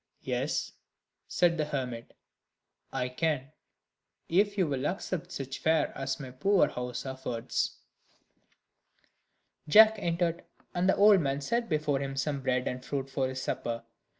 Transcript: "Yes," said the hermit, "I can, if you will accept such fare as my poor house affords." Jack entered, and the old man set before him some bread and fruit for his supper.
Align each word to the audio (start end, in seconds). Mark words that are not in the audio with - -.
"Yes," 0.23 0.71
said 1.27 1.59
the 1.59 1.65
hermit, 1.65 2.15
"I 2.91 3.07
can, 3.07 3.51
if 4.27 4.57
you 4.57 4.65
will 4.65 4.87
accept 4.87 5.31
such 5.31 5.59
fare 5.59 5.95
as 5.95 6.19
my 6.19 6.31
poor 6.31 6.67
house 6.69 7.05
affords." 7.05 7.77
Jack 9.67 9.97
entered, 9.99 10.43
and 10.73 10.89
the 10.89 10.95
old 10.95 11.21
man 11.21 11.39
set 11.39 11.69
before 11.69 11.99
him 11.99 12.15
some 12.17 12.41
bread 12.41 12.67
and 12.67 12.83
fruit 12.83 13.11
for 13.11 13.27
his 13.29 13.43
supper. 13.43 13.83